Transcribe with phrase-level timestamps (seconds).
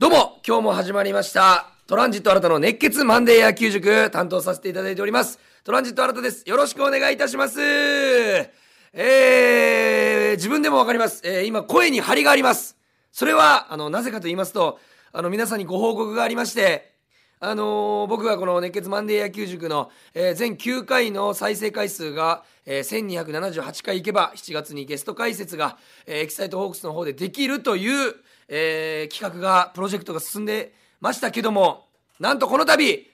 [0.00, 1.66] どうも、今日も始まりました。
[1.86, 5.38] トランジット新たの熱血マンデー野球塾担当させていただいております。
[5.62, 6.48] トランジット新たです。
[6.48, 7.60] よろしくお願いいたします。
[7.60, 11.20] えー、自分でもわかります。
[11.22, 12.78] えー、今声に張りがあります。
[13.12, 14.78] それは、あの、なぜかと言いますと、
[15.12, 16.94] あの、皆さんにご報告がありまして、
[17.42, 25.76] あのー僕がこの熱血マンデー野球塾の、えー全9回の再生回数が、えー1278回いけば7月にゲスト解説が、
[26.06, 28.14] えーエキサイトホークスの方でできるという、
[28.52, 31.86] えー企画がプロジェクトが進んでましたけども
[32.18, 33.08] なんとこの度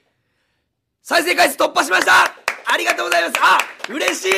[1.02, 2.12] 再生回数突破しました。
[2.66, 3.34] ありがとうございます。
[3.41, 3.58] あ
[3.88, 4.30] 嬉しい。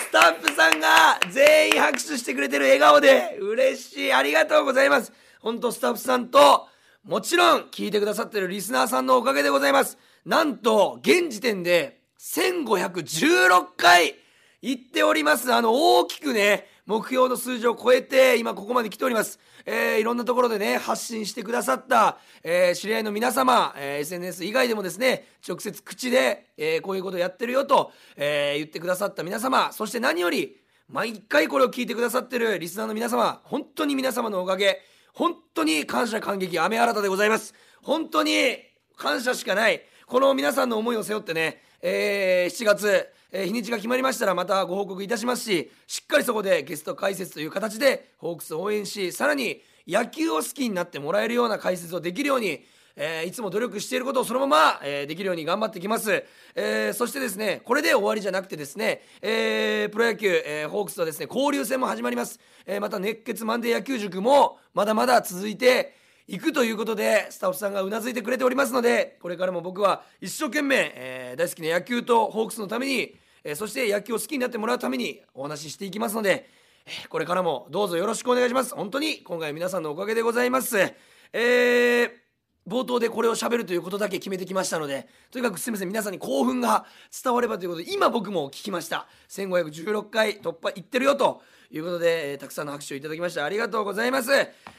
[0.00, 4.12] スタッフさんが全員拍手してくれてる笑顔で嬉しい。
[4.12, 5.12] ありがとうございます。
[5.38, 6.66] 本当スタッフさんと
[7.04, 9.98] もちろん聞いてくださってるリスナーさんのおかげでございます。
[10.26, 14.16] なんと現時点で1516回
[14.62, 15.54] 行っております。
[15.54, 19.38] あの大きくね目標の数字を超えて今ここまで来ております。
[19.64, 30.56] えーいろんなところでね発信してくださった、えー知り合いの皆様、えー SNS 以外でもですね直接口で、えーこういうことをやってるよと、えー言ってくださった皆様そして何より
[30.88, 34.80] 毎回これを聞いてくださってるリスナーの皆様本当に皆様のおかげ
[35.14, 37.54] 本当に感謝感激雨新たでございます。
[37.82, 38.56] 本当に
[38.96, 52.64] 感謝しかないこの皆さんの思いを背負ってね、えー7月、えー日にちが決まりましたらまたご報告いたしますししっかりそこでゲスト解説という形でホークスを応援しさらに野球を好きになってもらえるような解説をできるように
[52.96, 65.94] えーいつも努力していることをそのまま、えーできるように頑張ってきます、えーそしてですねこれで終わりじゃなくてですね、えープロ野球、えホークスとですね交流戦も始まります、えまた熱血マンデー野球塾もまだまだ続いて
[66.26, 73.14] いくということでスタッフさんがうなずいてくれておりますのでこれからも僕は一生懸命、え大好きな野球とホークスのために、
[73.44, 76.48] えそして野球を好きになってもらうためにお話ししていきますので、
[76.86, 78.74] えこれからもどうぞよろしくお願いします。
[78.74, 80.78] 本当に今回皆さんのおかげでございます。
[81.32, 82.30] えー
[82.68, 85.88] 冒頭でこれを喋るということだけ決めてきましたのでとにかくすみません。
[85.88, 86.84] 皆さんに興奮が
[87.22, 89.08] 伝わればということで今僕も聞きました。
[89.28, 94.30] 1516回突破いってるよということで、えーたくさんの拍手をいただきましてありがとうございます、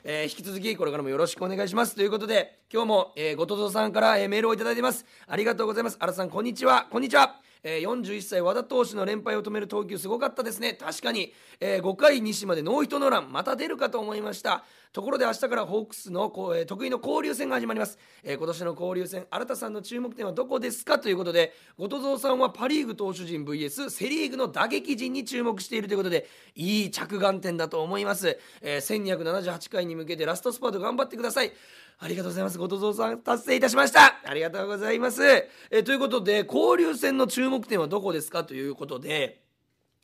[0.04, 1.96] えー引き続きこれからもよろしくお願いします。
[1.96, 5.06] ということで今日も、えー、後藤さんから、えメールをいただいてます。
[5.28, 5.98] ありがとうございます。
[6.00, 6.88] 新さんこんにちは。
[6.90, 7.51] こんにちは。
[7.64, 10.74] えー41歳和田投手の連敗を止める投球すごかったですね。
[10.74, 14.64] 確かに、えー5回西までノーヒットノーランまた出るかと思いました。
[14.94, 16.30] ところで明日からホークスの、
[16.68, 21.00] 得意の交流戦が始まります、えー今年の交流戦新田さんの注目点はどこですか？
[21.00, 31.54] ということで後藤さんはパ・リーグ投手陣 VS セ・リーグの打撃陣に注目しているということでいい着眼点だと思います、えー1278回に向けてラストスパート頑張ってください
[32.00, 32.58] ありがとうございます。
[32.58, 34.20] 後藤さん達成いたしました。
[34.26, 35.22] ありがとうございます。
[35.70, 38.44] えということで、交流戦の注目点はどこですか？
[38.44, 39.40] ということで、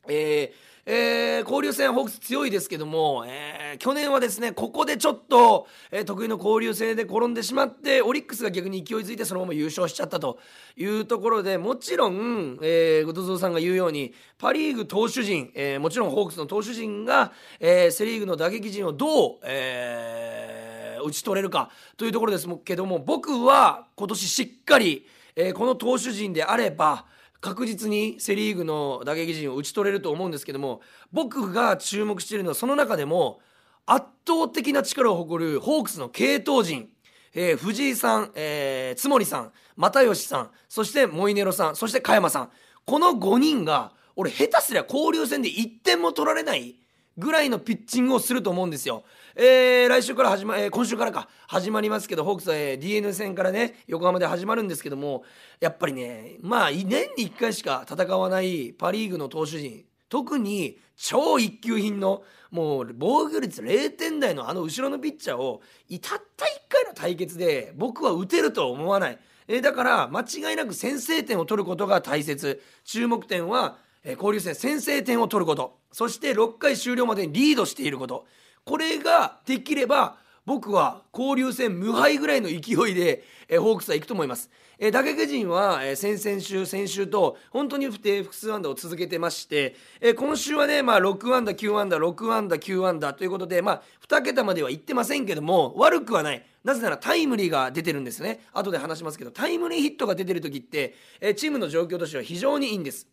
[0.08, 10.38] えーえー交流戦ホークス強いですけども、えー去年はですねここでちょっと、えー得意の交流戦で転んでしまってオリックスが逆に勢いづいてそのまま優勝しちゃったと
[10.78, 25.06] いうところでもちろん、えー、後藤さんが言うようにパ・リーグ投手陣、えーもちろんホークスの投手陣が、えーセ・リーグの打撃陣をどう、えー打ち取れるかというところですけども僕は今年しっかり、
[25.36, 27.04] えーこの投手陣であれば
[27.40, 30.80] 確実にセ・リーグの打撃陣を打ち取れると思うんですけども
[31.12, 33.40] 僕が注目しているのはその中でも
[33.86, 36.88] 圧倒的な力を誇るホークスの継投陣、
[37.34, 42.50] えー藤井さん、えー津森さん又吉さんそしてモイネロさんそして加山さん
[42.84, 46.74] この5人が俺下手すりゃ交流戦で1点も取られない
[47.16, 49.04] ぐらいのピッチングをすると思うんですよ。
[49.40, 51.28] えー来週から始ま、えー今週からか。
[51.46, 55.22] 始まりますけどホークスは、えー DNA 戦からね横浜で始まるんですけども
[55.60, 65.62] やっぱりねまあ年に1回しか戦わないパ・リーグの投手陣特に超一級品のもう防御率0点台のあの後ろのピッチャーを
[66.02, 69.18] たった1回の対決で僕は打てるとは思わない。
[69.46, 72.60] えだから間違いなく先制点を取ることが大切。
[72.84, 75.78] 注目点は、え交流戦先制点を取ること。
[75.92, 78.26] そして6回終了までにリードしていること。
[78.68, 82.56] これができれば僕は交流戦無敗ぐらいの勢
[82.90, 96.44] いで、えーホークスは行くと思います、えー打撃陣は、えー先々週先週と本当に不定複数安打を続けてまして、えー今週はね、まあ、6安打9安打6安打9安打ということで、まあ、2桁までは行ってませんけども悪くはない。
[96.62, 98.40] なぜならタイムリーが出てるんですね。
[98.52, 103.08] 後で話しますけどタイムリーヒットが出てる時って、えチームの状況としては非常にいいんです。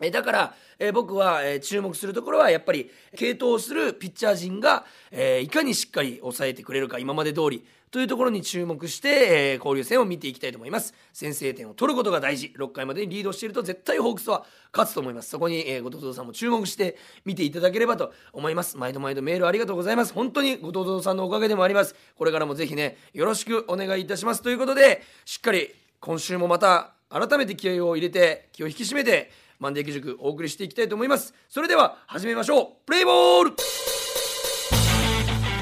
[0.00, 10.94] えだから、え僕は、え注目するところはやっぱり継投するピッチャー陣が、えいかにしっかり抑えてくれるか今まで通りというところに注目して、え交流戦を見ていきたいと思います。
[11.12, 12.52] 先制点を取ることが大事。
[12.58, 15.30] 6回までにリードしていると絶対ホークスは勝つと思います。
[15.30, 18.76] そこに、え後藤さんも注目して見ていただければと思います。
[18.76, 20.12] 毎度毎度メールありがとうございます。
[20.12, 21.94] 本当に後藤さんのおかげでもあります。
[22.18, 24.42] これからもぜひねよろしくお願いいたします。
[24.42, 29.30] ということでしっかり今週もまた改めて気合を入れて気を引き締めて
[29.64, 31.32] マンデー義塾お送りしていきたいと思います。
[31.48, 32.66] それでは始めましょう。
[32.84, 33.52] プレイボール!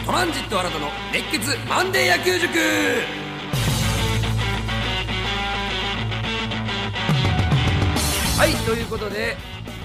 [0.04, 2.48] トランジット新たの熱血マンデー野球塾!
[8.36, 9.36] はいということで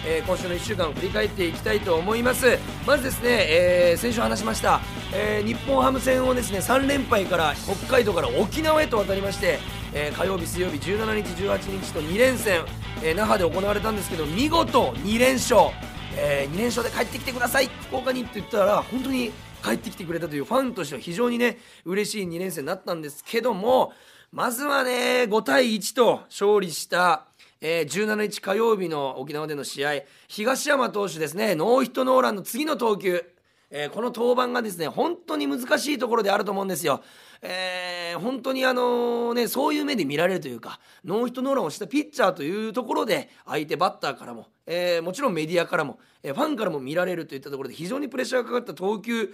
[0.10, 2.58] えー、今週の1週間を振り返っていきたいと思います。
[2.86, 4.80] まずですね、えー、先週話しました、
[5.14, 9.60] えー、日本ハム戦をですね3連敗から北海道から沖縄へと渡りまして、
[9.94, 12.62] え火曜日水曜日17日18日と2連戦、
[13.04, 15.72] え那覇で行われたんですけど見事2連勝、
[16.16, 17.68] え2連勝で帰ってきてください。
[17.88, 19.32] 福岡にって言ったら本当に
[19.64, 23.92] 帰ってきてくれたというファンとしては非常にね嬉しい2連戦になったんですけども
[24.32, 27.26] まずはね5対1と勝利した
[27.60, 33.24] えー、17日火曜日の沖縄での試合東山投手ですねノーヒットノーランの次の投球、
[33.72, 37.02] えー、この登板がですね本当に難しいところであると思うんですよ。
[37.42, 49.34] えー、本当にあのねそういう目で見られるというかノーヒットノーランをしたピッチャーというところで相手バッターからも、えー、もちろんメディアからも、えー、ファンからも見られるといったところで非常にプレッシャーがかかった投球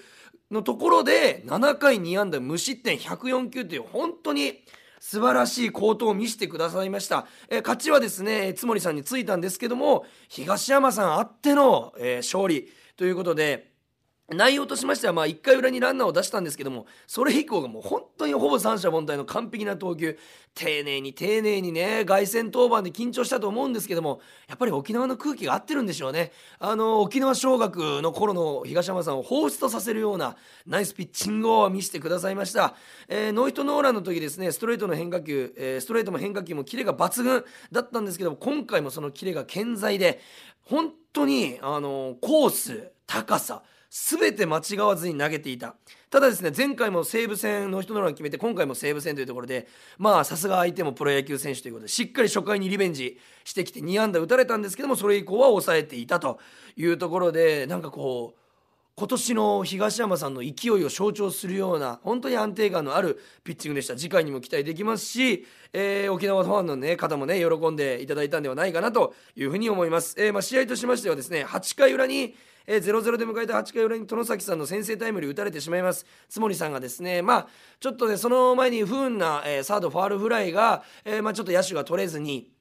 [0.52, 4.64] のところで7回2安打無失点104球という本当に
[5.00, 13.73] 素晴らしい好投を見せてくださいました、えー、勝ちはですね津森さんについたんですけども東山さんあっての、えー、勝利ということで
[14.30, 20.18] 内容としましては、まあ、1回裏にランナーを出したんですけども、それ以降がもう本当にほぼ三者凡退の完璧な投球、
[20.56, 26.32] 丁寧に丁寧にね、凱旋登板で緊張したと思うんですけども、やっぱり沖縄の空気が合ってるんでしょうね。
[26.60, 32.76] あの、沖縄尚学の頃の東山さんを放出とさせるようなナイスピッチングを見せてくださいました。
[33.10, 37.44] えー、ノーヒットノーランの時ですね、ストレートの変化球、えー、ストレートも変化球もキレが抜群
[37.74, 40.22] だったんですけども、今回もそのキレが健在で、
[40.62, 43.64] 本当に、あの、コース、高さ、
[43.96, 45.76] 全て間違わずに投げていた。
[46.10, 49.68] ただですね前回も西武戦の人のラン決めて今回も西武戦というところで
[50.00, 56.40] まあさすが相手もプロ野球選手ということでしっかり初回にリベンジしてきて2安打打たれたんですけどもそれ以降は抑えていたと
[56.76, 58.43] いうところでなんかこう
[58.96, 63.96] 今年の東山さんの勢いを象徴するような本当に安定感のあるピッチングでした。
[63.96, 72.36] 次回にも期待できますし、えー、沖縄ファンの、ね、方もね喜んでいただいたんではないかなというふうに思います、えーまあ、試合としましてはですね8回裏に
[72.66, 76.06] えー、0-0で迎えた8回裏に外崎さんの先制タイムリー打たれてしまいます。
[76.30, 77.48] 津森さんがですねまあ
[77.80, 82.53] ちょっとねその前に不運な、えー、サードファールフライが、えーまあ、ちょっと野手が取れずに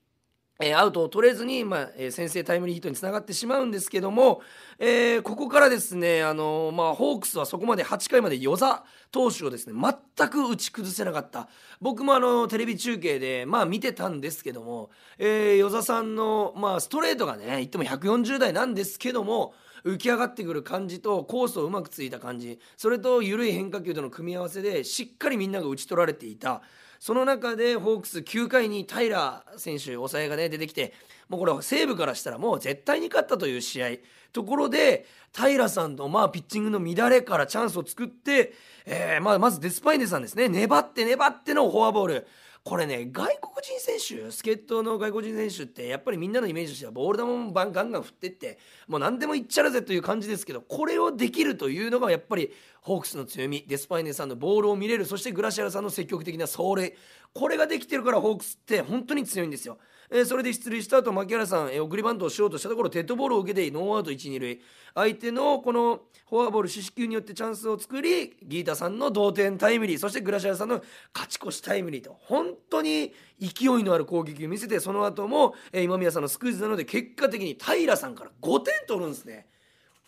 [0.60, 4.43] えアウトを取れずに、まあえ、先制タイムリーヒットにつながってしまうんですけども、
[4.78, 9.75] えー、ここからですね、あの、まあ、ホークスはそこまで8回まで与座投手をですね
[10.19, 11.49] 全く打ち崩せなかった。
[11.81, 26.62] 僕もあのテレビ中継で、まあ、見てたんですけども、えー、与座さんの、まあ、ストレートがね言っても140代なんですけども浮き上がってくる感じとコースをうまくついた感じそれと緩い変化球との組み合わせでしっかりみんなが打ち取られていた。
[27.02, 30.93] その中でホークス9回に平選手抑えがね出てきて
[31.28, 33.88] もうこれは西武からしたらもう絶対に勝ったという試合。
[34.32, 35.04] ところで
[35.37, 38.52] 平さんのまあピッチングの乱れからチャンスを作って、
[38.87, 40.49] えー、まあまずデスパイネさんですね。
[40.49, 42.26] 粘って粘ってのフォアボール。
[42.64, 56.94] これね外国人選手助っ人の外国人選手ってやっぱりみんなのイメージとしてはボール球もガンガン振ってってもう何でもいっちゃらぜという感じですけどこれをできるというのがやっぱりホークスの強みデスパイネさんのボールを見れるそしてグラシアラさんの積極的な走塁
[57.34, 59.78] これができてるからホークスって本当に強いんですよ。
[60.14, 64.60] え、それで出塁した後牧原さん、えー、送りバントをしようとしたところデッドボールを受けてノーアウト一二塁
[64.94, 70.82] 相手のこのフォアボール四死球によってチャンスを作りギータさんの同点タイムリーそしてグラシアさんの
[71.14, 79.46] 勝ち越しタイムリーと本当に勢いのある攻撃を見せてその後も、え、今宮さんのスクイズなので結果的に平さんから5点取るんですね。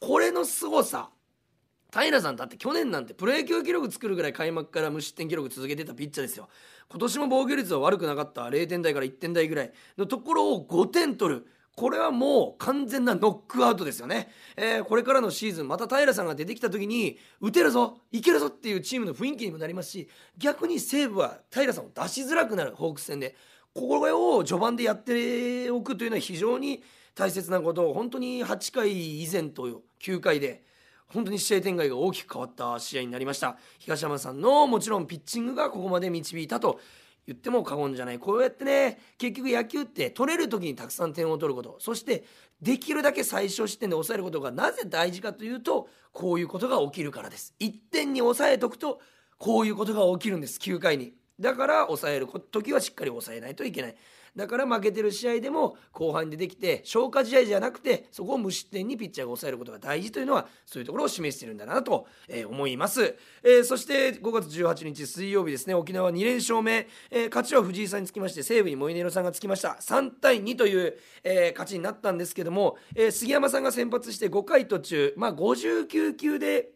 [0.00, 1.08] これの凄さ
[2.02, 6.48] 平さんだって去年なんてプロ野球記録作るぐらい開幕から無失点記録続けてたピッチャーですよ。
[6.90, 8.42] 今年も防御率は悪くなかった。
[8.46, 9.72] 0点台から1点台ぐらい。
[9.96, 11.46] のところを5点取る。
[11.76, 20.08] これはもう完全なノックアウトですよね、えー、これからのシーズンまた平さんが出てきた時に打てるぞいけるぞっていうチームの雰囲気にもなりますし
[20.38, 23.34] 逆に西武は平さんを出しづらくなるホークス戦で
[23.74, 26.84] これを序盤でやっておくというのは非常に
[27.16, 27.90] 大切なこと。
[27.90, 30.62] を本当に8回以前と9回で
[31.12, 33.56] 本当に試合展開が大きく変わった試合になりました。
[33.78, 36.80] 東山さんのもちろんピッチングがここまで導いたと
[37.26, 38.18] 言っても過言じゃない。
[38.18, 41.76] こうやってね結局野球って取れる時にたくさん点を取ること。
[41.78, 42.24] そして
[42.60, 47.54] できるだけ最小失点で抑えることがなぜ大事かというとこういうことが起きるからです。
[47.60, 49.00] 1点に抑えとくと
[49.38, 50.58] こういうことが起きるんです。
[50.58, 51.14] 9回に。
[51.40, 53.96] だから抑える時はしっかり抑えないといけない。
[54.36, 65.74] だから負けてる試合でも後半でできて消化試合じゃなくてそこを無失点にピッチャーが抑えることが大事というのはそういうところを示しているんだなと、えー、思います、えー、そして5月18日水曜日ですね。
[65.74, 69.78] 沖縄2連勝目、えー、勝ちは藤井さんにつきまして西武にモイネロさんがつきました。
[69.80, 76.70] 3対2という、え勝ちになったんですけども、え杉山さんが先発して5回途中まあ59球で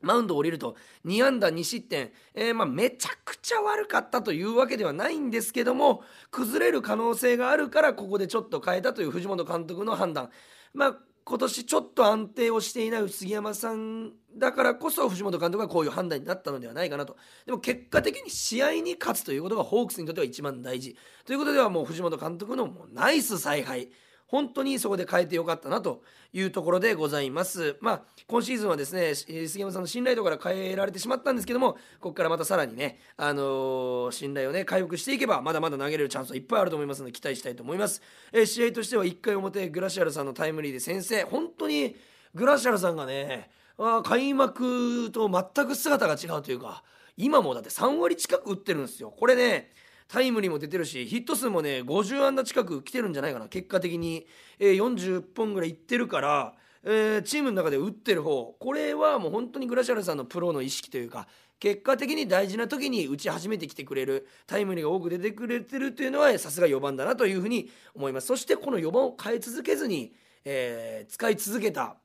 [0.00, 0.76] マウンドを降りると
[1.06, 10.30] 2安打2失点、えー、まあめちゃくちゃ悪かったというわけではないんですけども崩れる可能性があるからここでちょっと変えたという藤本監督の判断。
[10.72, 17.16] まあ今年ちょっと安定をしていない杉山さんだからこそ藤本監督がこういう判断になったのではないかなと。
[17.46, 20.96] でも結果的に試合に勝つということがホークスにとっては一番大事。
[21.24, 23.90] ということではもう藤本監督のもうナイス采配。
[24.30, 27.76] 本当にそこで変えてよかったなというところでございます。
[27.80, 38.02] まあ、今シーズンはですね、杉山さんの信頼度から変えられてしまったんですけども、ここからまたさらにね、あのー、信頼をね、回復していけば、まだまだ投げれるチャンスはいっぱいあると思いますので、期待したいと思います。
[38.32, 41.96] えー、試合としては1回表、グラシアルさんのタイムリーで先制、本当に
[42.32, 46.84] グラシアルさんがね、あ開幕と全く姿が違うというか、
[47.16, 49.10] 今もだって3割近く打ってるんですよ。
[49.10, 49.72] これね、
[50.10, 54.26] タイムリーも出てるしヒット数もね50安打近く来てるんじゃないかな結果的に、
[54.58, 58.56] えー、40本ぐらいいってるから、えー、チームの中で打ってる方。
[58.58, 61.28] これはもう本当にグラシアルさんのプロの意識というか
[61.60, 68.26] 結果的に大事な時に打ち始めてきてくれるタイムリーが多く出てくれてるというのはさすが4番だなというふうに思います。
[68.26, 70.12] そしてこの4番を変え続けずに、
[70.44, 71.96] えー、使い続けた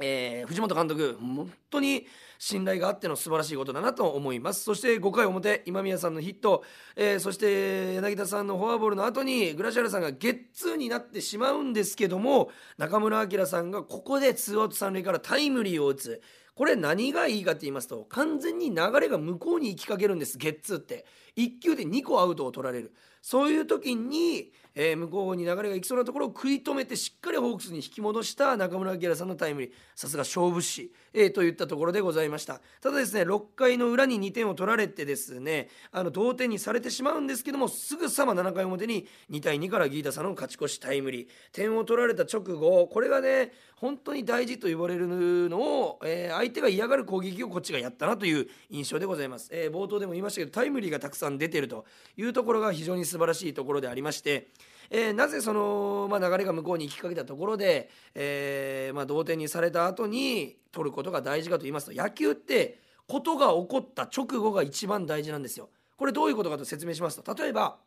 [0.00, 2.06] えー、藤本監督本当に
[2.38, 4.62] 信頼があっての素晴らしいことだなと思います。
[4.62, 16.22] そして5回表今宮さんのヒット、えー、そして柳田さんのフォアボールの後にグラシアルさんがゲッツーになってしまうんですけども中村晃さんがここでツーアウト三塁からタイムリーを打つ。
[16.54, 21.04] これ何がいいかって言いますと完全に流れが向こうに行きかけるんですゲッツーって。
[21.36, 22.92] 1球で2個アウトを取られる。
[23.20, 29.70] そういう時にえー、向こうに流れがいきそうなところを食い止めてしっかりホークスに引き戻した中村晃さんのタイムリー。
[29.94, 32.60] さすが勝負師、えー、といったところでございました。
[32.82, 41.28] ただですね6回の裏に2点を取られてですねあの同点にされてしまうんですけどもすぐさま7回表に2対2からギータさんの勝ち越しタイムリー。
[41.52, 45.06] 点を取られた直後これがね本当に大事と言われる
[45.50, 51.84] のを、えー、相手が嫌がる攻撃をこっちがやったなという印象でございます、えー、冒頭でも言いましたけどタイムリーがたくさん出てると
[52.16, 54.48] いうところが非常に素晴らしいところでありまして
[54.90, 62.78] えー、なぜその、まあ、流れが向こうに行きかけたところで、えーまあ、同点にされた後に取ることが大事かと言いますと野球って
[63.08, 65.70] ことが起こった直後が一番大事なんですよ。
[65.96, 67.78] これどういうことかと説明しますと例えば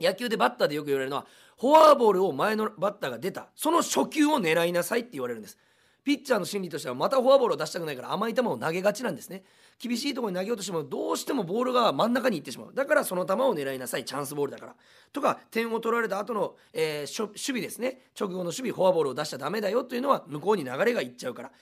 [0.00, 1.26] 野球でバッターでよく言われるのは
[1.58, 5.58] フォアボールを前のバッターが出たその初球を狙いなさいって言われるんです。
[6.04, 9.42] ピッチャーの心理としてはまたフォアボールを出したくないから甘い球を投げがちなんですね。
[9.78, 12.74] 厳しいところに投げようとしてもどうしてもボールが真ん中に行ってしまう。
[12.74, 14.04] だからその球を狙いなさい。
[14.04, 14.74] チャンスボールだから。
[15.12, 18.02] とか点を取られた後の、えー、守備ですね。
[18.18, 21.52] 直後の守備フォアボールを出しちゃダメだよというのは向こうに流れがいっちゃうから。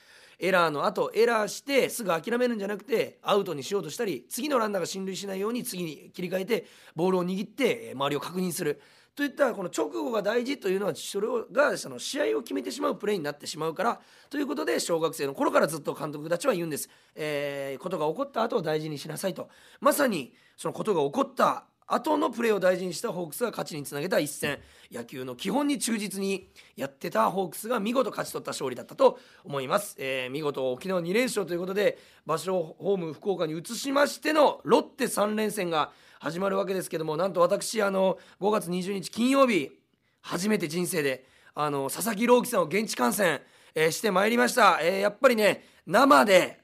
[0.41, 6.65] エラーの後エラーしてすぐ諦めるんじゃなくてアウトにしようとしたり次のランナーが進塁しないように次に切り替えて
[6.95, 8.81] ボールを握って周りを確認する。
[9.15, 13.99] といったこの直後が大事というのはそれがその試合を決めてしまうプレーになってしまうから
[14.29, 19.49] ということで小学生の頃からずっと監督たちは言うんです、えー、ことが起こった後を大事にしなさいと。
[19.81, 24.59] まさにそのことが起こった後のプレーを大事にしたホークスが勝ちにつなげた一戦。
[24.91, 39.71] 野球の基本に忠実にやってたホークスが見事勝ち取った勝利だったと思います、えー、見事沖縄2連勝ということで場所をホーム福岡に移しましてのロッテ3連戦が始まるわけですけどもなんと私あの5月20日金曜日
[40.19, 43.39] 初めて人生であの佐々木朗希さんを現地観戦、
[43.73, 46.59] えー、してまいりました、えー、やっぱりね生で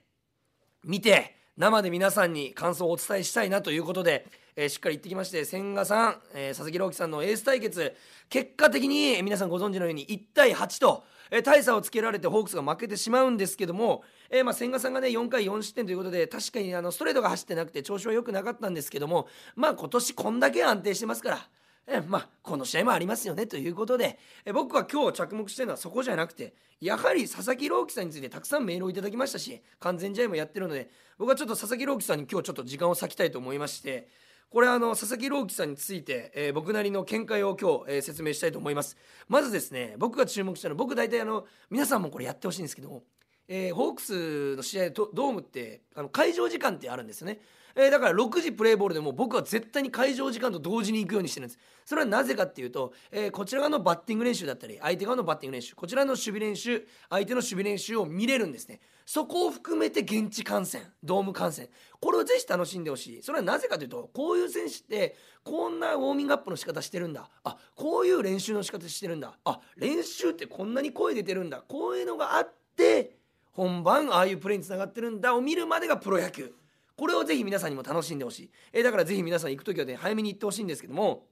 [0.84, 7.96] 見て生で皆さんに感想をお伝えしたいなということで、えー、しっかり行ってきまして千賀さん、え佐々木朗希さんのエース対決
[8.28, 21.50] 結果的に皆さんご存知のように1対8と、え大差をつけられてホークスが負けてしまうんですけどもえー、まあ千賀さんがね4回4失点ということで確かにあのストレートが走ってなくて調子は良くなかったんですけどもまあ今年こんだけ安定してますから。
[21.88, 30.90] えまあ、この試合もありますよねということでえ僕は今日着目してるのはそこじゃなくてやはり佐々木朗希さんについてたくさんメールをいただきましたし完全試合もやってるので
[31.20, 34.08] 僕はちょっと佐々木朗希さんに今日ちょっと時間を割きたいと思いまして
[34.50, 38.98] これあの佐々木朗希さんについて、えー、僕なりの見解を今日、えー、説明したいと思います。
[39.28, 43.04] まずですね僕が注目したのは僕大体あの皆さんもこれやってほしいんですけども
[43.48, 47.40] えーホークスの試合ドドームってあの会場時間ってあるんですよね、
[47.76, 51.60] えーだから6時プレーボールでも僕は絶対に会場時間と同時に行くようにしてるんです。
[51.86, 58.80] それはなぜかっていうと、えーこちら側のバッティング練習だったり相手側のバッティング練習こちらの守備練習相手の守備練習を見れるんですね。
[59.06, 61.70] そこを含めて現地観戦ドーム観戦。
[62.00, 63.22] これをぜひ楽しんでほしい。
[63.22, 67.30] それはなぜかというとこういう選手ってこんなウォーミングアップの仕方してるんだ。
[67.44, 69.38] あこういう練習の仕方してるんだ。
[69.44, 71.62] あ練習ってこんなに声出てるんだ。
[71.68, 73.18] こういうのがあって
[73.52, 76.54] 本番ああいうプレーにつながってるんだを見るまでがプロ野球。
[76.98, 81.28] これをぜひ皆さんにも楽しんでほしい、えーだからぜひ皆さん行く時はね早めに行ってほしいんですけども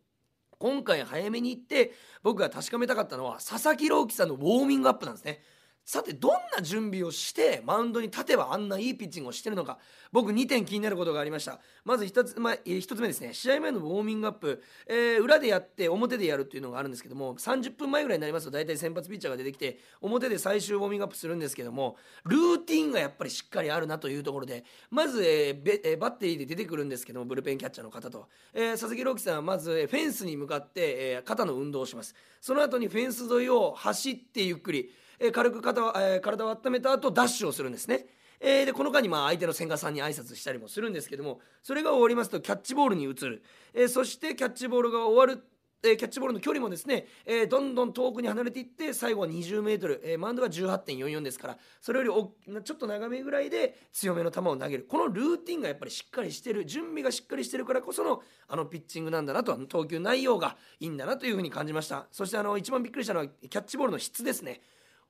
[0.60, 1.92] 今回早めに行って
[2.22, 5.42] 僕が確かめたかったのは佐々木朗希さんのウォーミングアップなんですね。
[5.86, 9.80] さてどんな準備をしてマウンドに立てばあんないいピッチングをしてるのか。
[10.14, 11.60] 僕2点気になることがありました。
[11.84, 13.34] まず1つ,、まあ、えー一つ目ですね。
[13.34, 30.72] 試合前のウォーミングアップ、えー裏でやって表でやるっていうのがあるんですけども30分前ぐらいになりますと大体先発ピッチャーが出てきて表で最終ウォーミングアップするんですけどもルーティンがやっぱりしっかりあるなというところでまず、えーべえーバッテリーで出てくるんですけどもブルペンキャッチャーの方と、えー佐々木朗希さんはまず、フェンスに向かって、
[31.16, 32.16] えー肩の運動をします。
[32.42, 34.92] その後にフェンス沿いを走ってゆっくり。
[35.26, 38.06] え軽く肩、え体を温めた後ダッシュをするんですね。
[38.42, 43.42] えでこの間にまあ相手の千賀さんに挨拶したりもするんですけどもそれが終わりますとキャッチボールに移る、
[43.74, 45.42] えそしてキャッチボールが終わる
[45.82, 54.86] えキャッチボールの距離もですね、えどんどん遠くに離れていって最後は 20m、えーマウンドが18.44ですからそれよりちょっと長めぐらいで強めの球を投げる。
[54.90, 56.66] このルーティンがやっぱりしっかりしてる。
[56.66, 62.08] 準備がしっかりしてるからこそのあのピッチングなんだなと投球内容がいいんだなというふうに感じました。
[62.12, 64.62] そしてあの一番びっくりしたのはキャッチボールの質ですね。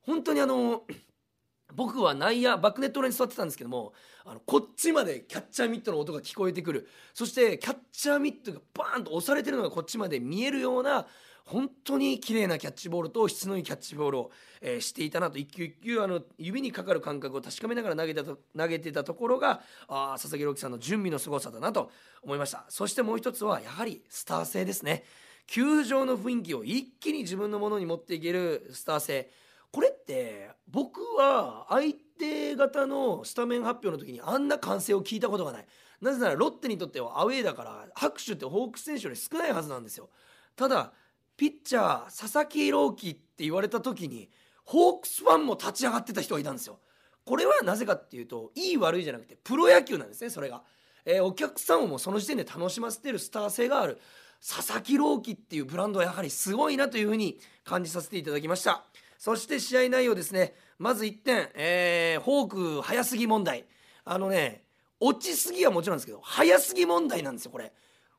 [0.06, 0.82] 本当にあの
[1.74, 3.92] 僕は内野バックネット裏に座ってたんですけども
[4.24, 6.88] あのこっちまでキャッチャーミットの音が聞こえてくる。
[7.12, 11.06] そしてキャッチャーミットがバーンと押されてるのがこっちまで見えるような
[11.44, 14.30] 本当に綺麗なキャッチボールと質のいいキャッチボールを、
[14.62, 15.36] えーしていたなと。
[15.36, 21.90] 一球一球あの指にかかる感覚を確かめながら投げたと投げてたところがあ佐々木朗希さんの準備の凄さだなと
[22.22, 22.64] 思いました。
[22.68, 25.04] そしてもう一つはやはりスター性ですね。
[25.46, 29.30] 球場の雰囲気を一気に自分のものに持っていけるスター性。
[29.74, 35.66] これって僕は相手方のスタメン発表の時にあんな歓声を聞いたことがない。
[36.00, 40.10] なぜならロッテにとってはアウェーだから拍手ってホークス選手より少ないはずなんですよ。
[40.54, 40.92] ただ
[41.36, 44.30] ピッチャー佐々木朗希って言われた時に
[44.64, 46.78] ホークスファンも立ち上がってた人がいたんですよ。
[47.24, 50.62] これはなぜかっていうといい悪いじゃなくてプロ野球なんですねそれが、
[51.04, 53.98] えーお客さんをもうその時点で楽しませてるスター性がある。
[54.40, 58.84] 佐々木朗希っていうブランドはやはりすごいなというふうに感じさせていただきました。
[59.18, 60.54] そして試合内容ですね。
[60.78, 63.66] まず1点、えー、フォーク早すぎ問題。
[64.04, 64.64] あのね
[65.00, 67.72] 落ちすぎはもちろんですけど早すぎ問題なんですよこれ。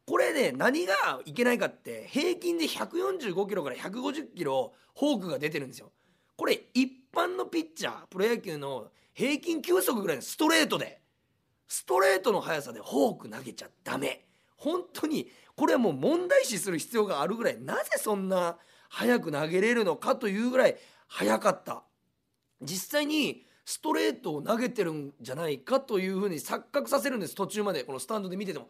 [0.05, 0.93] これね何が
[1.25, 5.91] いけないかって平均で145キロから150キロフォークが出てるんですよ。
[6.37, 11.01] これ一般のピッチャープロ野球の平均球速ぐらいのストレートで
[11.67, 14.25] ストレートの速さでフォーク投げちゃダメ。
[14.57, 17.61] 本当にこれはもう問題視する必要があるぐらい。
[17.61, 18.57] なぜそんな
[18.95, 20.77] 速く投げれるのかというぐらい
[21.07, 21.83] 速かった。
[22.61, 27.35] 実際にストレートを投げてるんじゃないかというふうに錯覚させるんです。
[27.35, 28.69] 途中までこのスタンドで見てても。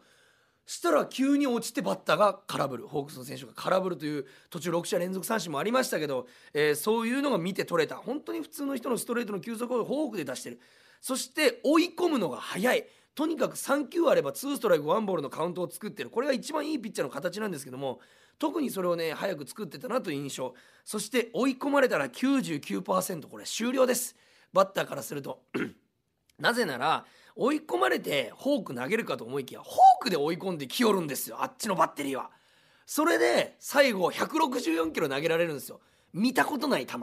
[0.68, 7.94] したら急に落ちてバッターが空振るホークスの選手が空振るという途中6者連続三振もありましたけど、えーそういうのが見て取れた。
[7.94, 10.60] 本当に普通の人のストレートの球速をフォークで出してる。
[11.00, 12.84] そして追い込むのが早い。
[13.16, 16.10] とにかく3球あれば2ストライク1ボールのカウントを作ってる。
[16.10, 17.98] これが一番いいピッチャーの形なんですけども
[18.38, 20.54] 特にそれをね早く作ってたなという印象。
[20.84, 24.14] そして追い込まれたら99%これ終了です。
[24.52, 25.40] バッターからすると。
[26.38, 31.38] なぜなら追い込まれてフォーク投げるかと思いきやフォークで追い込んできよるんですよ。
[31.40, 32.30] あっちのバッテリーは。
[32.84, 35.80] それで最後164キロ投げられるんですよ。
[36.12, 36.98] 見たことない球。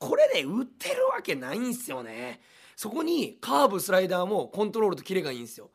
[0.00, 2.40] これね打ってるわけないんですよね。
[2.76, 5.70] そこにカーブスライダーもコントロールとキレがいいんですよ。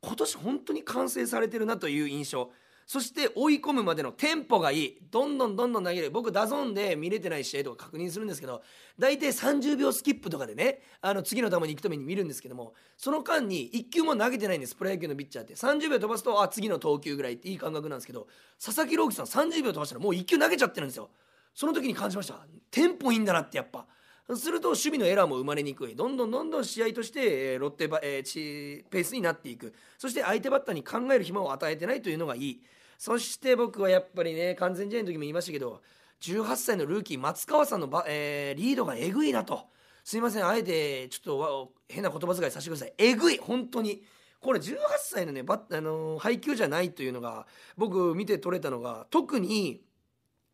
[0.00, 2.50] 今年本当に完成されてるなという印象。
[2.86, 4.98] そして追い込むまでのテンポがいい。
[5.10, 6.10] どんどんどんどん投げる。
[6.10, 8.62] 僕 DAZN で見れてない試合とか確認するんですけど
[8.98, 14.76] 大体30秒スキップとかでねあの次の球に行くために見るんですけどもその間に1球も投げてないんです。
[14.76, 15.54] プロ野球のピッチャーって。
[15.56, 18.28] 30秒飛ばすとあ次の投球ぐらいっていい感覚なんですけど
[18.64, 21.10] 佐々木朗希さん30秒飛ばしたらもう1球投げちゃってるんですよ。
[21.54, 22.46] その時に感じました。
[22.70, 23.86] テンポいいんだなってやっぱ。
[24.34, 25.94] すると守備のエラーも生まれにくい。
[25.94, 29.72] どんどんどんどん試合としてロッテバ、えーペースになっていく。
[29.98, 32.60] そして相手バッターに考える暇を与えてないというのがいい。
[32.98, 35.82] そして僕はやっぱりね完全試合の時も言いましたけど
[36.22, 39.66] 18歳のルーキー松川さんのば、えーリードがえぐいなと。
[40.02, 42.94] すいませんあえてちょっと変な言葉遣いさせてください。
[42.98, 44.02] えぐい本当に。
[44.40, 49.82] これ18歳のねバ、あのー配球じゃないというのが僕見て取れたのが特に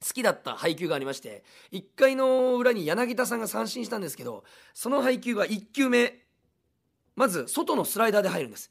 [0.07, 6.23] 好きだった配球がありまして1回の裏に柳田さんが三振したんですけどその配球が1球目
[7.15, 8.71] まず外のスライダーで入るんです。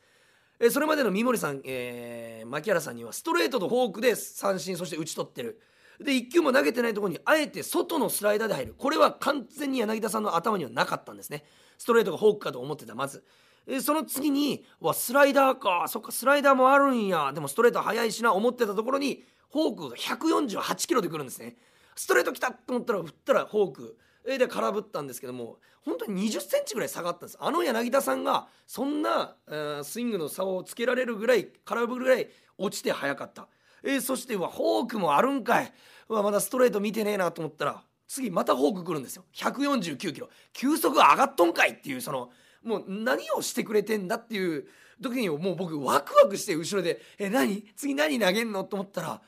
[0.60, 5.60] えそれまでの三森さん、えー、牧原さんにはストレートとフォークで三振そして打ち取ってる。
[6.00, 8.76] で1球も投げてないところにあえて外のスライダーで入る。
[8.78, 11.44] これは完全に柳田さんの頭にはなかったんですね。
[11.78, 13.24] ストレートがフォークかと思ってたまず。
[13.68, 15.86] えその次にわスライダーか。
[15.88, 17.32] そっかスライダーもあるんや。
[17.34, 21.58] でもストレート速いしな思ってたところにフォークが148キロで来るんですね。
[21.96, 23.98] ストレート来たと思ったら振ったらフォーク。
[24.24, 27.38] で空振ったんですけども本当に20センチぐらい下がったんです。
[27.40, 33.48] あの柳田さんがそんな、えー、スイングの差をつけられるぐらい空振るぐらい落ちて速かった、
[33.84, 35.74] えー、そしてフォークもあるんかい。
[36.08, 39.26] まだストレート見てねえなと思ったら次またフォーク来るんですよ。
[39.34, 40.30] 149キロ。
[40.54, 42.30] 球速上がっとんかいっていうその
[42.64, 44.68] もう何をしてくれてんだっていう
[45.02, 47.64] 時にもう僕ワクワクして後ろで「え何？
[47.76, 49.22] 次何投げんの?」と思ったら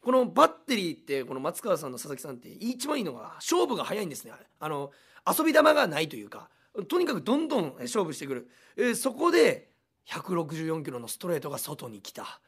[0.00, 4.32] このバッテリーってこの松川さんの佐々木さんって一番いいのが勝負が早いんですね。
[4.58, 4.90] あの
[5.26, 6.48] 遊び球がないというか
[6.88, 9.68] とにかくどんどん勝負してくる、えー、そこで
[10.08, 12.40] 164キロのストレートが外に来た。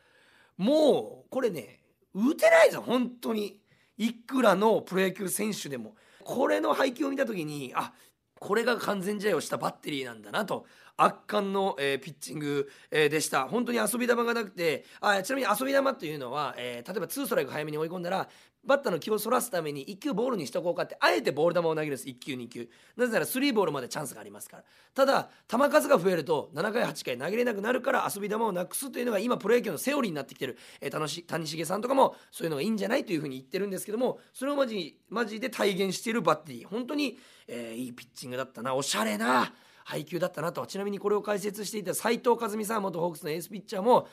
[0.56, 1.80] もうこれね
[2.14, 3.58] 打てないぞ本当に。
[3.98, 5.94] いくらのプロ野球選手でも。
[6.24, 7.92] これの配球を見た時にあ
[8.38, 10.66] これが完全試合をしたバッテリーなんだなと。
[11.04, 13.48] 圧巻の、えー、ピッチング、えー、でした。
[13.48, 18.28] 本当に遊び球がなくてあちなみに遊び球というのは、えー、例えばツーストライク早めに追い込んだら
[18.64, 22.06] バッターの気をそらすために1球ボールにしとこうかってあえてボール球を投げるんです。
[22.06, 22.68] 1球2球。
[22.96, 24.64] なぜなら3ボールまでチャンスがありますから。
[24.94, 36.68] ただ球数が増えると7回8回投げれなくなるから遊び球をなくすというのが今プロ野球のセオリーになってきてる、えー、し谷繁さんとかもそういうのがいいんじゃないというふうに言ってるんですけどもそれをマジマジで体現しているバッテリー。
[36.68, 38.76] 本当に、えー、いいピッチングだったな。
[38.76, 39.52] おしゃれな
[39.84, 40.66] 配球だったなと。
[40.66, 44.08] ちなみにこれを解説していた斉藤和美さん元ホークスのエースピッチャーも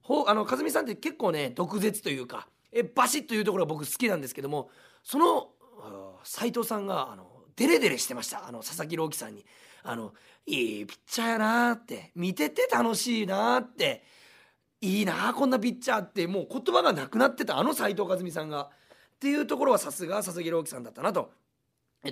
[0.00, 4.70] ほあの和美さんって結構ね毒舌というかえバシッというところが僕好きなんですけども
[5.02, 5.50] その
[6.24, 8.46] 斉藤さんがあのデレデレしてました。
[8.46, 9.44] あの佐々木朗希さんに。
[9.84, 10.14] あの
[10.46, 12.12] いいピッチャーやなって。
[12.14, 14.04] 見てて楽しいなって。
[14.80, 16.26] いいなこんなピッチャーって。
[16.26, 18.70] もう言葉がなくなってたあの斉藤和美さんが。
[19.16, 21.30] っていうところはさすが佐々木朗希さんだったなと。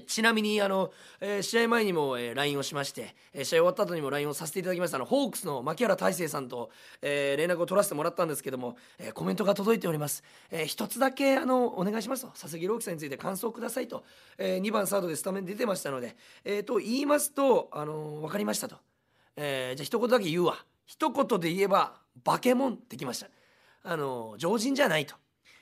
[0.07, 4.98] ちなみにあの、えー、試合前にも、えー、LINE をしまして、えー、試合終わった後にも LINE をさせていただきました。
[4.98, 6.70] あのホークスの牧原大成さんと、
[7.03, 12.29] えー、連絡を取らせてもらったんですけども、えー、コメントが届いております、えー、一つだけあのお願いしますと。
[12.29, 14.05] 佐々木朗希さんについて感想をくださいと、
[14.38, 18.76] えー、2番サードでスタメン出てましたので、えー、と言いますと、あのー、分かりましたと、
[19.35, 20.64] えー、じゃあ一言だけ言うわ。
[20.87, 23.29] 一言で言えばバケモンってきました。
[23.83, 25.16] あのー、常人じゃないと、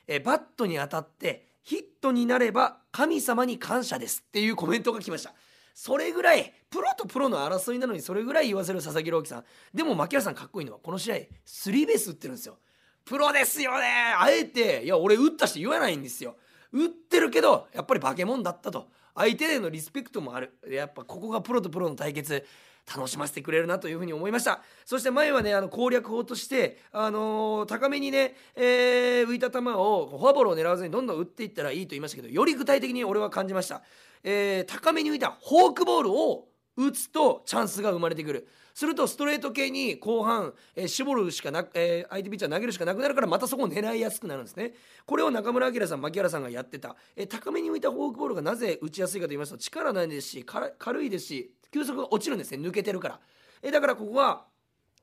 [0.07, 5.35] えー、バットに当たってヒットになれば神様に感謝ですっていうコメントが来ました。
[5.74, 9.44] それぐらいプロとプロの争いなのにそれぐらい言わせる佐々木朗希さん。
[9.74, 12.57] でも牧原さんかっこいいのはこの試合スリーベース打ってるんですよ。
[13.04, 13.85] プロですよね。
[14.18, 16.37] あえていや俺打ったし言わないんですよ。
[16.72, 18.88] 打ってるけどやっぱり化け物だったと。
[19.14, 20.54] 相手へのリスペクトもある。
[20.70, 22.46] やっぱここがプロとプロの対決。
[22.94, 24.62] 楽しませてくれるなというふうに思いました。
[24.85, 33.83] そして前はねあの攻略法として、あのー、高めにね、えー、浮いた球をフォアボールを狙わずにどんどん打っていったらいいと言いましたけどより具体的に俺は感じました、
[34.24, 38.48] えー、高めに浮いたフォークボールを打つとチャンスが生まれてくる。
[38.72, 44.72] するとストレート系に後半、えー、絞るしかなく、えー、相手ピッチャー投げるしかなくなるからまたそこを狙いやすくなるんですね。
[45.05, 52.66] これを中村晃さん牧原さんがやってた、えー、高めに浮いたフォークボールがなぜ打ちやすいかと言いますと力ないですし軽いですし球速が落ちるんですね。
[52.66, 53.20] 抜けてるから。
[53.62, 54.46] えだからここは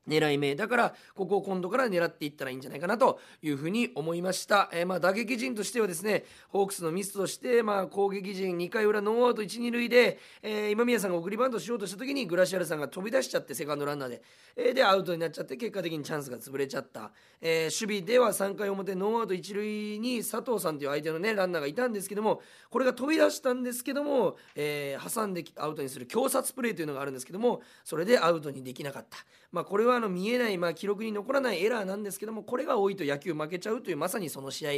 [0.08, 0.54] 狙い目。
[0.54, 14.22] だからここを今度から狙っていったらいいんじゃないかなというふうに思いました、えー、まあ打撃陣としてはですねホークスのミスとしてまあ攻撃陣2回裏ノーアウト1、2塁で、えー、今宮さんが送りバントしようとした時にグラシアルさんが飛び出しちゃってセカンドランナーで、
[14.56, 22.40] えー、でアウトになっちゃって結果的にチャンスが潰れちゃった、え守備では3回表ノーアウト1塁に佐藤さんという相手のねランナーがいたんですけども
[22.70, 29.18] これが飛び出したんですけども、え挟んでアウトにする挟殺プレーというのがあるんですけどもそれでアウトにできなかった。
[29.52, 34.72] まあこれはあの見えない、まあ、記録に残らないエラーなんですけどもこれが多いと野球負けちゃうというまさにその試合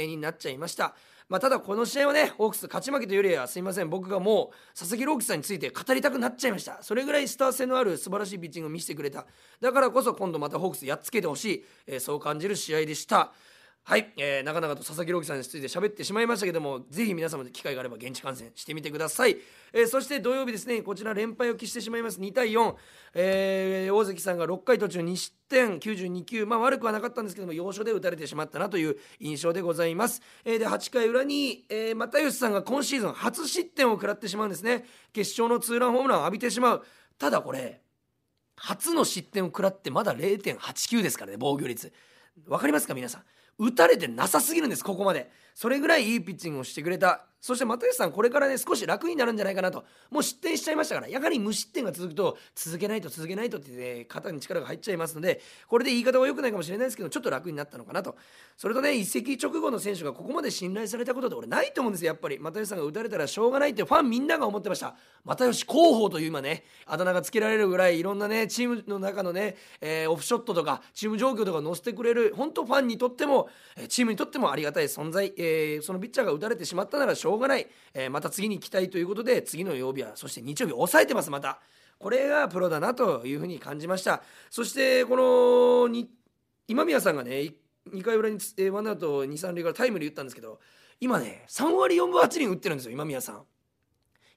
[0.00, 0.94] になっちゃいました。
[1.28, 6.82] まあ、ただこの試合はねホークス勝ち負けというよりはすいません僕がもう佐々木朗希さんについて語りたくなっちゃいました。
[6.82, 9.26] それぐらいスター性のある素晴らしいピッチングを見せてくれた。
[9.60, 13.32] だからこそ今度またホークスやっつけてほしい、えー、そう感じる試合でした。
[13.86, 19.36] はい、えー、長々と佐々木朗希さんについて喋ってしまいましたけどもぜひ皆様で機会があれば現地観戦してみてください、
[19.74, 22.18] えー、そして土曜日ですねこちら連敗を喫してしまいます。
[22.18, 22.74] 2対4、
[23.12, 26.46] えー、大関さんが6回途中2失点92球。
[26.46, 34.86] まあ悪くはなかったんですけども要所で打たれてしまったなという印象でございます、えー、で8回裏に、えー、又吉さんが今シーズン初失点を食らってしまうんですね。
[35.12, 36.84] 決勝のツーランホームランを浴びてしまう。
[37.18, 37.82] ただこれ
[38.56, 41.92] 初の失点を食らってまだ0.89ですからね防御率。
[42.46, 43.22] 分かりますか皆さん。
[43.58, 45.30] 打たれてなさすぎるんですここまで。
[45.54, 49.84] それぐらいいいピッチングをしてくれたそして又吉さんこれからね少し楽になるんじゃないかなと。
[50.10, 51.08] もう失点しちゃいましたから。
[51.08, 58.16] やはり無失点が続くと続けないと続けないとって、ね、肩に力が入っちゃいますのでこれで言い方は良くないかもしれないですけどちょっと楽になったのかなと。
[58.56, 62.38] それとね移籍直後の選手がここまで信頼されたことって俺ないと思うんですよやっぱり。
[62.38, 64.96] 又吉さんが打たれたらしょうがないってファンみんなが思ってました。
[65.26, 73.50] 又吉広報という今ねあだ名がつけられるぐらいいろんなねチームの中のね、えー、オフショットとかチーム状況とか載せてくれる本当ファンにとっても
[73.88, 81.60] チームにとってもありがたい存在、えー、そのピッチャーが打たれてしまったならしょううがない、えーまた次に期待ということで次の曜日はそして日曜日抑えてますまた。
[81.98, 84.22] これがプロだなというふうに感じました。
[84.50, 86.10] そしてこのに
[86.66, 87.54] 今宮さんがね
[87.90, 88.38] 2回裏に
[88.70, 90.60] ワンアウト23塁からタイムリー打ったんですけど
[91.00, 93.42] 今ね3割4分8厘打ってるんですよ今宮さん。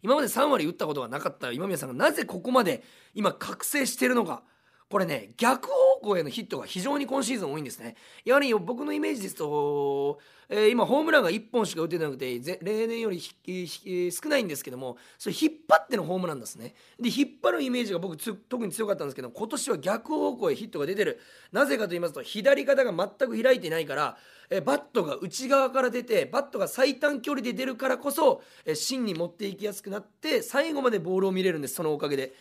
[0.04, 2.84] 今まで3割打ったことがなかった今宮さんがなぜここまで
[3.14, 4.44] 今覚醒してるのか。
[4.90, 7.96] これね逆方向へのヒットが非常に今シーズン多いんですね。
[8.24, 16.74] やはり僕のイメージですと、えー、今ホームランが1本しか打てなくて例年より少ないんですけどもそれ引っ張ってのホームランですね。
[17.00, 21.20] で引っ張るイメージが僕特に強かったんですけど今年は逆方向へヒットが出てる。
[21.52, 24.18] なぜかと言いますと左肩が全く開いてないから
[24.50, 32.34] えバットが内側から出てバットが最短距離で出るからこそえ芯に持っていきやすくなって最後までボールを見れるんですそのおかげで。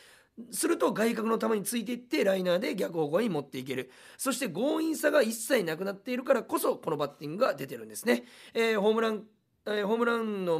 [0.50, 3.90] すると外角の球についていってライナーで逆方向に持っていける。
[4.18, 9.24] そして強引さが一切なくなっているからこそこのバッティングが出てるんですね、えー、ホームラン、
[9.64, 10.58] ホームランの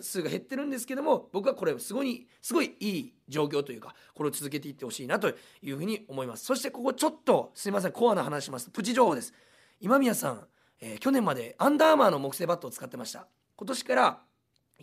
[0.00, 5.28] 数が減ってるんですけども僕はこれすごいすごいいい状況というかこれを続けていってほしいなと
[5.62, 6.44] いうふうに思います。
[6.44, 8.70] そしてここちょっとすいませんコアな話します。
[8.70, 9.34] プチ情報です。
[9.80, 10.46] 今宮さん、
[10.80, 13.26] えー、去年までアンダーマーの木製バットを使ってました。
[13.56, 14.22] 今年から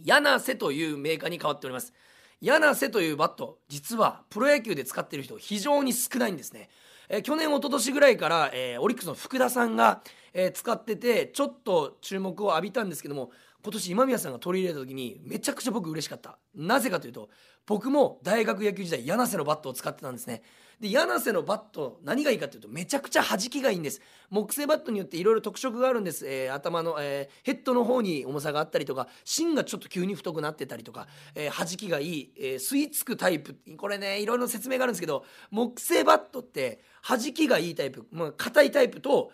[0.03, 1.93] 柳瀬というメーカーに変わっております。
[2.41, 6.69] 柳瀬というバット実はプロ野球で使っている人非常に少ないんですね、
[7.09, 10.01] えー、去年一昨年ぐらいから、えー、オリックスの福田さんが、
[10.33, 13.31] えー、使っててちょっと注目を浴びたんですけども
[13.67, 16.37] 今年今宮さんが取り入れた時にめちゃくちゃ僕嬉しかった。
[16.55, 17.27] なぜかというと
[17.65, 20.41] 僕も大学野球時代ヤナセのバットを使ってたんですね。
[20.79, 23.99] でヤナセのバット何がいいかというとめちゃくちゃ弾きがいいんです。
[24.29, 33.57] 木製バットによっていろいろ特色があるんです、えー、頭の、えー、ヘッドの方に重さがあったりとか芯がちょっと急に太くなってたりとか、えー、弾きがいい、えー、吸い付くタイプ。
[33.75, 39.33] これねいろいろ説明があるんですけど木製バットって弾きがいいタイプまあ硬いタイプと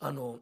[0.00, 0.38] あの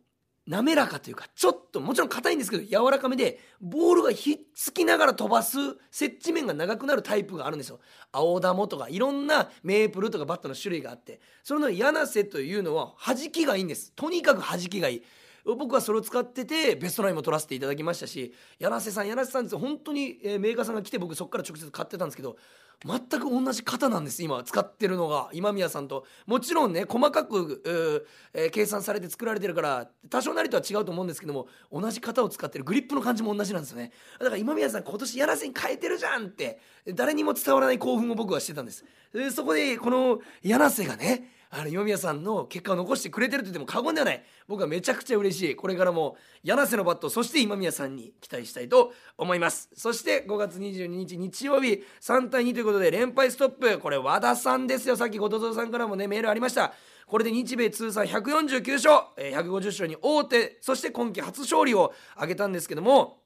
[0.46, 5.56] 滑らかというかちょっともちろん硬いんですけど柔らかめでボールがひっつきながら飛ばす
[5.90, 7.78] 接地面が長くなるタイプがあるんですよ。
[8.10, 11.20] 青玉とかいろんなメープルとかバットの種類があって。
[11.44, 13.92] それの柳瀬というのは弾きがいいんです。
[13.92, 15.02] とにかく弾きがいい。
[15.44, 22.36] 僕はそれを使っててベストナインも取らせていただきましたし柳瀬さん柳瀬さんです本当に、メーカーさんが来て僕そこから直接買ってたんですけど
[22.84, 25.30] 全く同じ型なんです今使ってるのが。
[25.32, 26.04] 今宮さんと。
[26.26, 32.64] もちろんね細かく、えー、計算されて作られてるから多少なりとは違うと思うんですけども同じ型を使ってる。
[32.64, 33.92] グリップの感じも同じなんですよね。
[34.18, 36.58] だから今宮さん今年柳瀬に変えてるじゃんって
[36.94, 38.84] 誰にも伝わらない興奮を僕はしてたんです。
[39.12, 44.24] でそこでこの柳瀬がねあの今宮さんの結果を残してくれてると言っても過言ではない。
[44.48, 45.54] 僕はめちゃくちゃ嬉しい。
[45.54, 49.68] これからも柳瀬のバットそして今宮さんに期待したいと思います。
[49.74, 53.78] そして5月22日日曜日3対2ということで連敗ストップ。
[53.78, 54.96] これ和田さんですよ。
[54.96, 56.72] さっき後藤さんからもねメールありました。
[57.06, 59.06] これで日米通算149勝。
[59.16, 60.58] 150勝に王手。
[60.60, 63.18] そして今季初勝利を挙げたんですけども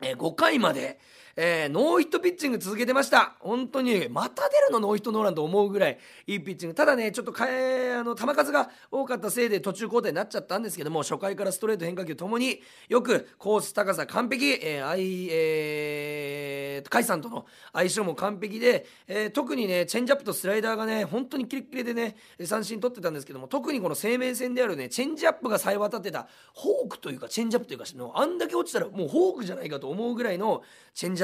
[0.00, 0.98] 5回まで
[1.36, 3.34] えー、ノーヒットピッチング続けてました。
[3.40, 4.80] 本当にまた出るの？
[4.80, 6.74] ノーヒットノーランと思うぐらいいいピッチング。
[6.74, 30.62] ただねちょっとかえあの球数が多かったせいで途中交代になっちゃったんですけども初回からストレート変化球ともによくコース高さ完璧、えー、いえー、甲斐さんとの相性も完璧で、えー、特にねチェンジアップとスライダーがね本当にキレッキレでね三振取ってたんですけども特にこの生命線であるねチェンジアップがさえ渡ってたフォークというかチェンジアップというかあんだけ落ちたらもうフォークじゃないかと思うぐらいの
[30.94, 31.23] チェンジア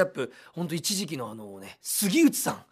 [0.53, 2.65] ほんと一時期のあのね杉内さん。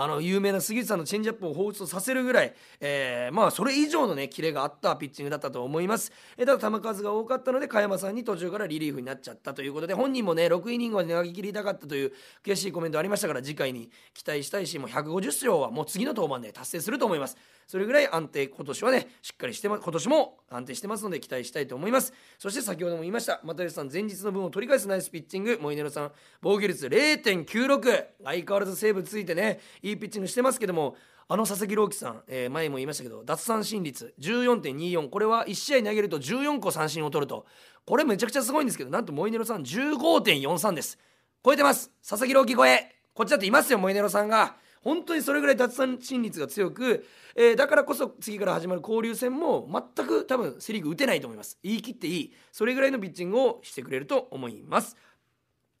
[0.00, 12.12] あの有名な杉内さんのチェンジアップを放出させるぐらい、えー、まあそれ以上のねキレがあったピッチングだったと思います、えー、ただ球数が多かったので加山さんに途中からリリーフになっちゃったということで本人もね6イニングまで投げ切りたかったという
[12.44, 17.36] 悔しいコメントありましたから次回に期待したいしもう150勝はもう次の登板で達成すると思います。
[17.66, 22.14] それぐらい安定今年はねしっかりしてま今年も安定してますので期待したいと思います。
[22.38, 25.58] そして先ほども言いました又吉さん前日の分を取り返すナイスピッチング。
[25.60, 30.96] モイネロさん防御率0.96相変わらずセーブついてねいいピッチングしてますけども
[31.28, 37.46] あの佐々木朗希さん、えー、前も言いましたけど奪三振率14.24これは1試合投げると14個三振を取ると
[37.88, 40.98] これめちゃくちゃすごいんですけどなんとモイネロさん15.43です。
[41.42, 41.90] 超えてます。
[42.06, 42.94] 佐々木朗希超え。
[43.14, 44.56] こっちだっていますよモイネロさんが。
[44.82, 51.58] 本当にそれぐらい奪三振率が強く、えー、だからこそ次から始まる交流戦も全く多分セ・リーグ打てないと思います。
[51.62, 52.34] 言い切っていい。
[52.52, 54.96] それぐらいのピッチングをしてくれると思います。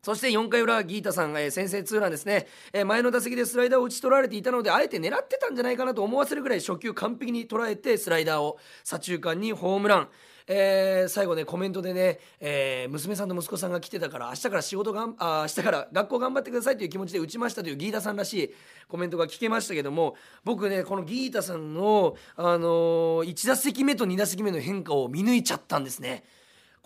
[0.02, 10.08] そして4回裏ギータさんが、えー、先制ツーランですね、えー、前の打席でスライダーを打ち取られていたのであえて狙ってたんじゃないかなと思わせるぐらい初球完璧に捉えてスライダーを左中間にホームラン
[10.50, 18.54] えー、最後ねコメントでね、え、娘さんと息子さんが来てたから明日から仕事がんあ明日から学校頑張ってくださいという気持ちで打ちましたというギータさんらしい
[18.88, 26.24] コメントが聞けましたけども僕ねこのギータさんの、あのー、1打席目と2打席目の変化を見抜いちゃったんですね。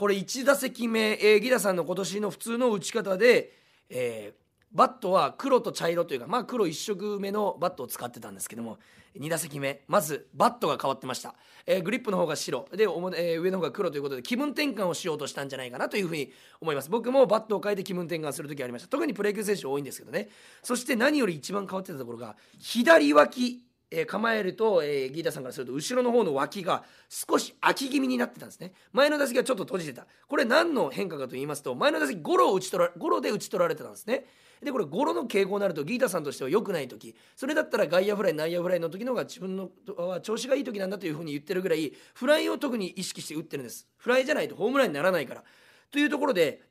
[0.03, 3.53] これ1打席目、えー、ギータさんの今年の普通の打ち方で、
[3.89, 8.79] えー、バットは黒と茶色というかまあ黒1色目のバットを使ってたんですけども
[9.17, 11.37] 2打席目まずバットが変わってました、
[11.67, 12.67] えー、グリップの方が白。
[12.73, 16.91] で、えー、上の方が黒ということで気分転換をしようとしたんじゃないかなというふうに思います。
[16.91, 18.89] 僕もバットを変えて気分転換する時ありました。
[18.89, 20.31] 特にプロ野球選手多いんですけどね。
[20.65, 23.63] そして何より一番変わってたところが左脇
[23.95, 28.73] えー、構えると、えー、ギータさんからすると後ろの方の脇が少し空き気味になってたんですね。
[28.93, 30.07] 前の打席はちょっと閉じてた。
[30.27, 34.25] これ何の変化かと言いますと前の打席ゴロを打ち取らゴロで打ち取られてたんですね。
[34.63, 37.15] でこれゴロの傾向になるとギータさんとしては良くない時。
[37.37, 43.87] それだったら外野フライ内野フライの時の方が自分のは調子がいい時なんだというふうに言ってるぐらいフライを特に意識して打ってるんです。
[43.99, 45.45] フライじゃないとホームランにならないから。
[45.91, 46.63] というところで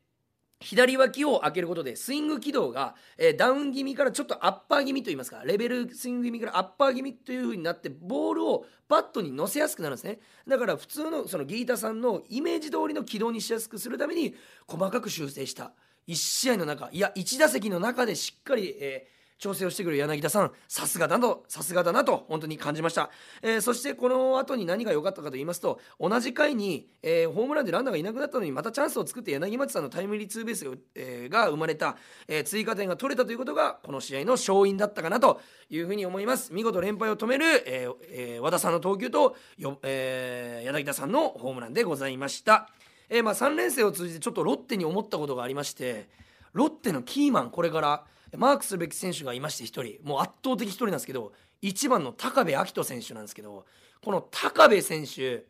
[0.62, 10.20] 左脇を開けることでスイング軌道が、えー、ダウン気味からちょっとアッパー気味といいますかレベルスイング気味からアッパー気味という風になってボールをバットに乗せやすくなるんですね。
[10.48, 14.36] だから普通のそのギータさんのイメージ通りの軌道にしやすくするために
[14.68, 15.74] 細かく修正した。
[16.08, 23.10] 1試合の中いや1打席の中でしっかり、えー調整をしてくる柳田さんさすがだとさすがだなと本当に感じました、
[23.42, 36.54] えー、そしてこの後に何が良かったかと言いますと同じ回に、えー、ホームランでランナーがいなくなったのにまたチャンスを作って柳町さんのタイムリーツーベースが,、えー、が生まれた、え追加点が取れたということがこの試合の勝因だったかなというふうに思います。
[36.54, 42.70] 見事連敗を止める、ええ和田さんの投球とよ、え柳田さんのホームランでございました、
[43.10, 46.08] えまあ、3連戦を通じてちょっとロッテに思ったことがありまして
[46.54, 48.04] ロッテのキーマンこれから
[48.38, 50.08] マークするべき選手がいまして1人。
[50.08, 53.66] もう圧倒的1人なんですけど1番の高部明人選手なんですけど
[54.04, 55.46] この高部選手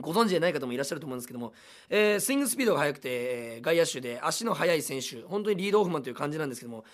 [0.00, 1.54] ご存知でない方もいらっしゃると思うんですけども、
[1.88, 6.84] えー、スイングスピードが速くて、えー、外野手で足の速い選手本当にリードオフマンという感じなんですけども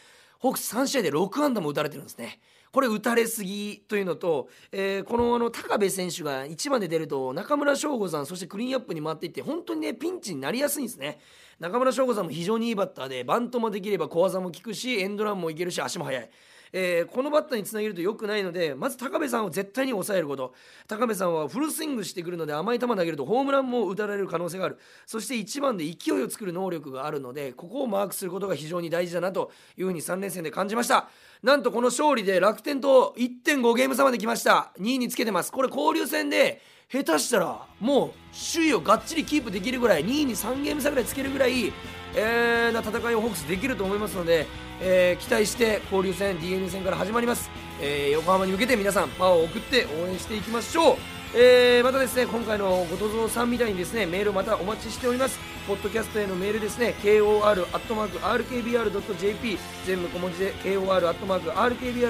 [0.43, 2.41] ホークス3試合で6安打も打たれてるんですね。
[2.73, 11.21] これ打たれすぎというのと、えー、このあの高部選手が1番で出ると中村翔吾さんそしてクリーンアップに回っていって本当にねピンチになりやすいんですね。
[11.61, 16.29] 中村翔吾さんも非常にいいバッターでバントもできれば小技も効くしエンドランもいけるし足も速い。
[16.73, 20.55] えー、このバッターにつなげると良くないのでまず高部さんを絶対に抑えること。
[20.89, 24.79] 高部さんはフルスイングしてくるので甘い球投げるとホームランも打たれる可能性がある。
[25.07, 31.09] そして1番で勢いを作る能力があるのでここをマークすることが非常に大事だなというふうに3連戦で感じました。
[31.43, 34.73] なんとこの勝利で楽天と1.5ゲーム差まで来ました。
[34.79, 35.53] 2位につけてます。
[35.53, 38.11] これ交流戦で下手したらもう
[38.55, 41.73] 首位をがっちりキープできるぐらい2位に3ゲーム差ぐらいつけるぐらい、
[42.15, 44.47] えー、な戦いをホークスできると思いますので、
[44.83, 47.51] えー、期待して交流戦 d n a 戦から始まります、
[47.81, 51.22] えー、横浜に向けて皆さんパワーを送って応援していきましょう。
[51.35, 55.39] えー、またですね今回の後藤蔵さんみたいにですねメールをまたお待ちしております。
[55.67, 57.49] ポッドキャストへのメールですね kor.rkbr.jp
[59.87, 62.09] 全部小文字で kor.rkbr.jp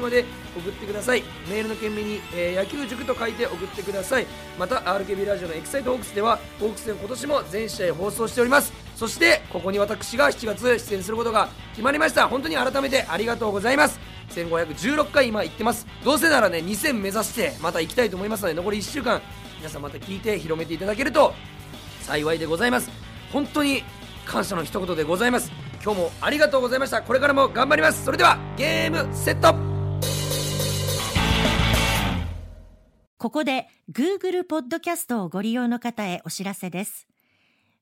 [0.00, 0.24] まで
[0.56, 1.24] 送ってください。
[1.50, 4.26] メールの件名に、えー、野球塾と書いて送ってください。
[4.58, 8.72] また RKB ラジオのエキサイトホークスではホークスで今年も全試合放送しております。
[8.96, 12.28] そしてここに私が7月出演することが決まりました。
[12.28, 14.13] 本当に改めてありがとうございます。
[14.34, 15.86] 1516回今行ってます。
[16.04, 19.20] どうせならね2000目指してまた行きたいと思いますので残り1週間
[19.58, 21.32] 皆さんまた聞いて広めていただけると
[22.02, 22.90] 幸いでございます。
[23.32, 23.82] 本当に
[24.26, 25.50] 感謝の一言でございます。
[25.82, 27.02] 今日もありがとうございました。
[27.02, 28.04] これからも頑張ります。
[28.04, 29.54] それではゲームセット。
[33.18, 37.13] ここで Google ポッドキャストをご利用の方へお知らせです。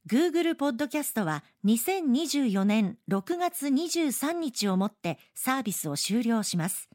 [0.09, 6.89] Google ポッドキャストは2024年6月23日をもってサービスを終了します。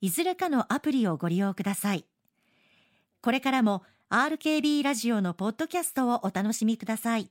[0.00, 2.04] いずれかのアプリをご利用ください。
[3.20, 7.30] これからも RKB ラジオのポッドキャストをお楽しみください。